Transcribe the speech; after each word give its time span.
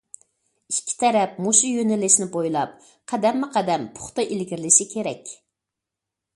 ئىككى 0.71 0.95
تەرەپ 1.03 1.35
مۇشۇ 1.47 1.69
يۆنىلىشنى 1.73 2.27
بويلاپ 2.37 2.73
قەدەممۇقەدەم 3.13 3.87
پۇختا 4.01 4.29
ئىلگىرىلىشى 4.33 4.91
كېرەك. 4.97 5.35